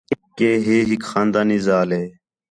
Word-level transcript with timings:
کہ 0.37 0.49
ہے 0.65 0.77
ہِک 0.89 1.01
خاندانی 1.11 1.57
ذال 1.67 1.89
ہے 1.97 2.05